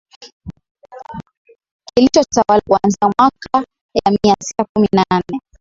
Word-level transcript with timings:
Kilichotawala 1.93 2.61
kuanzia 2.67 2.97
miaka 3.19 3.65
ya 4.05 4.17
mia 4.23 4.35
sita 4.41 4.65
kumi 4.73 4.87
na 4.91 5.05
nane 5.11 5.41